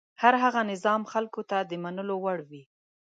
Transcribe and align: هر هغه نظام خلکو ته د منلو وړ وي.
هر 0.21 0.33
هغه 0.43 0.61
نظام 0.71 1.01
خلکو 1.11 1.41
ته 1.49 1.57
د 1.69 1.71
منلو 1.83 2.15
وړ 2.23 2.39
وي. 2.49 2.63